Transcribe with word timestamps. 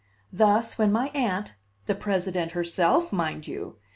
Thus, 0.33 0.79
when 0.79 0.91
my 0.91 1.09
Aunt 1.09 1.57
the 1.85 1.93
president, 1.93 2.53
herself, 2.53 3.13
mind 3.13 3.47
you! 3.47 3.75